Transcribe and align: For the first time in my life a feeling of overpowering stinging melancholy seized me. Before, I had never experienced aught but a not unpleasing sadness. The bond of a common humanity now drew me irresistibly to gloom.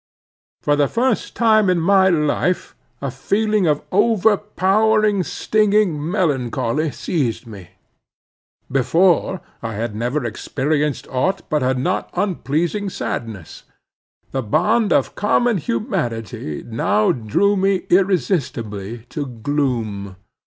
For 0.63 0.75
the 0.75 0.87
first 0.87 1.35
time 1.35 1.69
in 1.69 1.79
my 1.79 2.09
life 2.09 2.75
a 3.03 3.11
feeling 3.11 3.67
of 3.67 3.83
overpowering 3.91 5.21
stinging 5.21 6.09
melancholy 6.09 6.89
seized 6.89 7.45
me. 7.45 7.69
Before, 8.71 9.41
I 9.61 9.75
had 9.75 9.93
never 9.95 10.25
experienced 10.25 11.07
aught 11.11 11.47
but 11.51 11.61
a 11.61 11.75
not 11.75 12.09
unpleasing 12.15 12.89
sadness. 12.89 13.65
The 14.31 14.41
bond 14.41 14.91
of 14.91 15.09
a 15.09 15.11
common 15.11 15.57
humanity 15.59 16.63
now 16.65 17.11
drew 17.11 17.55
me 17.55 17.85
irresistibly 17.91 19.05
to 19.09 19.27
gloom. 19.27 20.15